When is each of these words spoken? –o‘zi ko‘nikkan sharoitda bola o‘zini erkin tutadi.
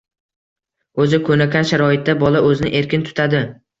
–o‘zi 1.03 1.19
ko‘nikkan 1.29 1.67
sharoitda 1.73 2.17
bola 2.25 2.43
o‘zini 2.49 2.73
erkin 2.81 3.07
tutadi. 3.11 3.45